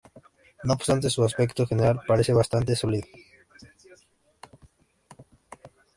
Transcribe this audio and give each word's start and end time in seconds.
No 0.63 0.73
obstante 0.73 1.11
su 1.11 1.23
aspecto 1.23 1.67
general 1.67 2.01
parece 2.07 2.33
bastante 2.33 2.75
sólido. 2.75 3.07